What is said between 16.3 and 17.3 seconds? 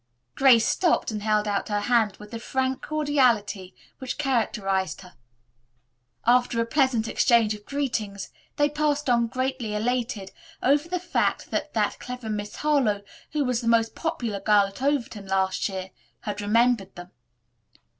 remembered them.